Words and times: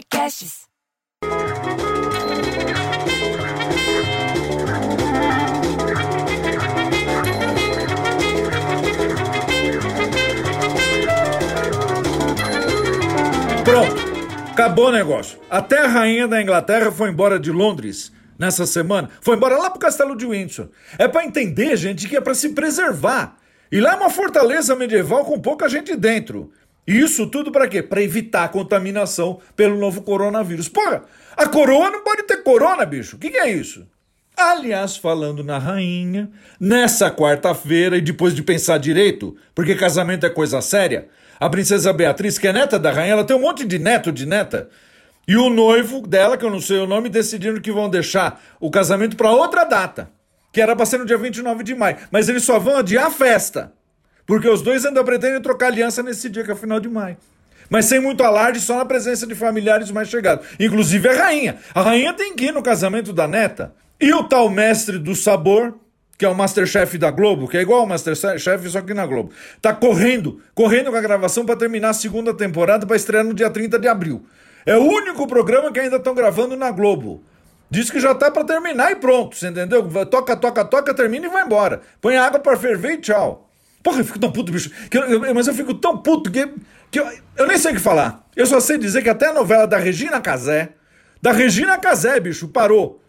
Podcasts. 0.00 0.60
Pronto. 13.64 14.10
Acabou 14.52 14.88
o 14.88 14.92
negócio. 14.92 15.38
Até 15.50 15.80
a 15.80 15.86
rainha 15.86 16.26
da 16.26 16.40
Inglaterra 16.40 16.90
foi 16.90 17.10
embora 17.10 17.38
de 17.38 17.50
Londres 17.52 18.10
nessa 18.38 18.64
semana. 18.64 19.10
Foi 19.20 19.36
embora 19.36 19.58
lá 19.58 19.68
pro 19.68 19.78
castelo 19.78 20.16
de 20.16 20.26
Windsor. 20.26 20.70
É 20.98 21.06
para 21.08 21.26
entender, 21.26 21.76
gente, 21.76 22.08
que 22.08 22.16
é 22.16 22.20
para 22.20 22.34
se 22.34 22.50
preservar. 22.50 23.36
E 23.70 23.80
lá 23.80 23.92
é 23.92 23.96
uma 23.96 24.10
fortaleza 24.10 24.74
medieval 24.74 25.24
com 25.26 25.38
pouca 25.38 25.68
gente 25.68 25.94
dentro. 25.94 26.50
Isso 26.90 27.28
tudo 27.28 27.52
para 27.52 27.68
quê? 27.68 27.84
Para 27.84 28.02
evitar 28.02 28.42
a 28.42 28.48
contaminação 28.48 29.38
pelo 29.54 29.78
novo 29.78 30.02
coronavírus. 30.02 30.68
Porra, 30.68 31.04
a 31.36 31.46
coroa 31.46 31.88
não 31.88 32.02
pode 32.02 32.24
ter 32.24 32.42
corona, 32.42 32.84
bicho. 32.84 33.14
O 33.14 33.18
que, 33.20 33.30
que 33.30 33.38
é 33.38 33.48
isso? 33.48 33.86
Aliás, 34.36 34.96
falando 34.96 35.44
na 35.44 35.56
rainha, 35.56 36.28
nessa 36.58 37.08
quarta-feira, 37.08 37.96
e 37.96 38.00
depois 38.00 38.34
de 38.34 38.42
pensar 38.42 38.78
direito, 38.78 39.36
porque 39.54 39.76
casamento 39.76 40.26
é 40.26 40.30
coisa 40.30 40.60
séria, 40.60 41.06
a 41.38 41.48
princesa 41.48 41.92
Beatriz, 41.92 42.38
que 42.38 42.48
é 42.48 42.52
neta 42.52 42.76
da 42.76 42.90
rainha, 42.90 43.12
ela 43.12 43.24
tem 43.24 43.36
um 43.36 43.42
monte 43.42 43.64
de 43.64 43.78
neto, 43.78 44.10
de 44.10 44.26
neta. 44.26 44.68
E 45.28 45.36
o 45.36 45.48
noivo 45.48 46.04
dela, 46.04 46.36
que 46.36 46.44
eu 46.44 46.50
não 46.50 46.60
sei 46.60 46.78
o 46.78 46.88
nome, 46.88 47.08
decidiram 47.08 47.60
que 47.60 47.70
vão 47.70 47.88
deixar 47.88 48.42
o 48.58 48.68
casamento 48.68 49.16
para 49.16 49.30
outra 49.30 49.62
data, 49.62 50.10
que 50.52 50.60
era 50.60 50.74
para 50.74 50.86
ser 50.86 50.98
no 50.98 51.06
dia 51.06 51.16
29 51.16 51.62
de 51.62 51.72
maio. 51.72 51.98
Mas 52.10 52.28
eles 52.28 52.42
só 52.42 52.58
vão 52.58 52.78
adiar 52.78 53.06
a 53.06 53.10
festa, 53.12 53.72
porque 54.30 54.48
os 54.48 54.62
dois 54.62 54.86
ainda 54.86 55.02
pretendem 55.02 55.40
trocar 55.40 55.66
aliança 55.66 56.04
nesse 56.04 56.28
dia, 56.28 56.44
que 56.44 56.52
é 56.52 56.54
final 56.54 56.78
de 56.78 56.88
maio. 56.88 57.16
Mas 57.68 57.86
sem 57.86 57.98
muito 57.98 58.22
alarde, 58.22 58.60
só 58.60 58.76
na 58.76 58.84
presença 58.84 59.26
de 59.26 59.34
familiares 59.34 59.90
mais 59.90 60.08
chegados. 60.08 60.46
Inclusive 60.60 61.08
a 61.08 61.14
rainha. 61.14 61.56
A 61.74 61.82
rainha 61.82 62.12
tem 62.12 62.32
que 62.32 62.44
ir 62.44 62.52
no 62.52 62.62
casamento 62.62 63.12
da 63.12 63.26
neta. 63.26 63.74
E 64.00 64.14
o 64.14 64.22
tal 64.22 64.48
mestre 64.48 65.00
do 65.00 65.16
sabor, 65.16 65.74
que 66.16 66.24
é 66.24 66.28
o 66.28 66.34
Masterchef 66.36 66.96
da 66.96 67.10
Globo, 67.10 67.48
que 67.48 67.56
é 67.56 67.62
igual 67.62 67.80
ao 67.80 67.88
Masterchef, 67.88 68.70
só 68.70 68.80
que 68.80 68.94
na 68.94 69.04
Globo, 69.04 69.32
tá 69.60 69.74
correndo, 69.74 70.40
correndo 70.54 70.92
com 70.92 70.96
a 70.96 71.00
gravação 71.00 71.44
para 71.44 71.56
terminar 71.56 71.88
a 71.88 71.94
segunda 71.94 72.32
temporada 72.32 72.86
para 72.86 72.94
estrear 72.94 73.24
no 73.24 73.34
dia 73.34 73.50
30 73.50 73.80
de 73.80 73.88
abril. 73.88 74.24
É 74.64 74.76
o 74.76 74.84
único 74.84 75.26
programa 75.26 75.72
que 75.72 75.80
ainda 75.80 75.96
estão 75.96 76.14
gravando 76.14 76.56
na 76.56 76.70
Globo. 76.70 77.20
Diz 77.68 77.90
que 77.90 77.98
já 77.98 78.14
tá 78.14 78.30
para 78.30 78.44
terminar 78.44 78.92
e 78.92 78.94
pronto, 78.94 79.34
você 79.34 79.48
entendeu? 79.48 79.82
Toca, 80.06 80.36
toca, 80.36 80.64
toca, 80.64 80.94
termina 80.94 81.26
e 81.26 81.30
vai 81.30 81.44
embora. 81.44 81.80
Põe 82.00 82.16
água 82.16 82.38
para 82.38 82.56
ferver 82.56 82.92
e 82.92 82.98
tchau. 82.98 83.49
Porra, 83.82 84.00
eu 84.00 84.04
fico 84.04 84.18
tão 84.18 84.30
puto, 84.30 84.52
bicho. 84.52 84.70
Eu, 84.92 85.24
eu, 85.24 85.34
mas 85.34 85.46
eu 85.46 85.54
fico 85.54 85.74
tão 85.74 85.96
puto 85.96 86.30
que, 86.30 86.48
que 86.90 87.00
eu, 87.00 87.08
eu 87.36 87.46
nem 87.46 87.58
sei 87.58 87.72
o 87.72 87.74
que 87.74 87.80
falar. 87.80 88.26
Eu 88.36 88.46
só 88.46 88.60
sei 88.60 88.78
dizer 88.78 89.02
que 89.02 89.08
até 89.08 89.26
a 89.28 89.32
novela 89.32 89.66
da 89.66 89.78
Regina 89.78 90.20
Casé, 90.20 90.70
da 91.20 91.32
Regina 91.32 91.78
Casé, 91.78 92.20
bicho, 92.20 92.48
parou. 92.48 93.02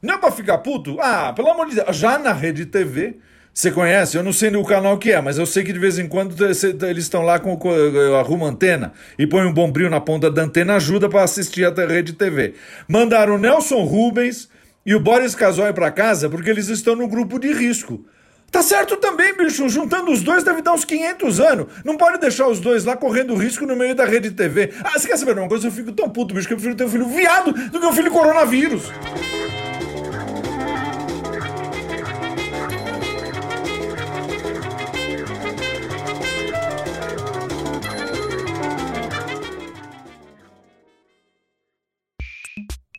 Não 0.00 0.14
é 0.14 0.18
pra 0.18 0.30
ficar 0.30 0.58
puto? 0.58 0.98
Ah, 1.00 1.32
pelo 1.34 1.50
amor 1.50 1.68
de 1.68 1.74
Deus. 1.74 1.96
Já 1.96 2.18
na 2.18 2.32
Rede 2.32 2.66
TV, 2.66 3.18
você 3.52 3.72
conhece? 3.72 4.16
Eu 4.16 4.22
não 4.22 4.32
sei 4.32 4.54
o 4.54 4.64
canal 4.64 4.96
que 4.98 5.10
é, 5.10 5.20
mas 5.20 5.36
eu 5.36 5.44
sei 5.44 5.64
que 5.64 5.72
de 5.72 5.78
vez 5.80 5.98
em 5.98 6.06
quando 6.06 6.34
eles 6.44 6.62
estão 7.04 7.22
lá 7.22 7.40
com, 7.40 7.58
arruma 8.18 8.46
antena 8.46 8.92
e 9.18 9.26
põe 9.26 9.44
um 9.44 9.52
bombril 9.52 9.90
na 9.90 10.00
ponta 10.00 10.30
da 10.30 10.42
antena, 10.42 10.76
ajuda 10.76 11.08
para 11.08 11.24
assistir 11.24 11.64
a 11.64 11.86
Rede 11.86 12.12
TV. 12.12 12.54
Mandaram 12.86 13.34
o 13.34 13.38
Nelson 13.38 13.82
Rubens 13.82 14.48
e 14.86 14.94
o 14.94 15.00
Boris 15.00 15.34
Casoy 15.34 15.72
para 15.72 15.90
casa 15.90 16.30
porque 16.30 16.48
eles 16.48 16.68
estão 16.68 16.94
no 16.94 17.08
grupo 17.08 17.38
de 17.38 17.52
risco. 17.52 18.06
Tá 18.50 18.62
certo 18.62 18.96
também, 18.96 19.36
bicho. 19.36 19.68
Juntando 19.68 20.10
os 20.10 20.22
dois 20.22 20.42
deve 20.42 20.62
dar 20.62 20.72
uns 20.72 20.84
500 20.84 21.40
anos. 21.40 21.66
Não 21.84 21.96
pode 21.96 22.18
deixar 22.18 22.48
os 22.48 22.60
dois 22.60 22.84
lá 22.84 22.96
correndo 22.96 23.34
risco 23.34 23.66
no 23.66 23.76
meio 23.76 23.94
da 23.94 24.04
rede 24.04 24.30
TV. 24.30 24.72
Ah, 24.82 24.98
você 24.98 25.06
quer 25.08 25.16
saber 25.16 25.38
uma 25.38 25.48
coisa? 25.48 25.68
Eu 25.68 25.72
fico 25.72 25.92
tão 25.92 26.08
puto, 26.08 26.34
bicho, 26.34 26.46
que 26.48 26.54
eu 26.54 26.56
prefiro 26.56 26.76
ter 26.76 26.84
um 26.84 26.90
filho 26.90 27.06
viado 27.06 27.52
do 27.52 27.78
que 27.78 27.86
um 27.86 27.92
filho 27.92 28.10
coronavírus. 28.10 28.84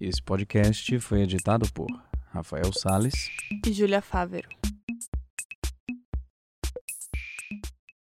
Esse 0.00 0.20
podcast 0.20 0.98
foi 0.98 1.22
editado 1.22 1.70
por 1.72 1.86
Rafael 2.32 2.72
Sales 2.72 3.30
e 3.64 3.72
Júlia 3.72 4.02
Fávero. 4.02 4.61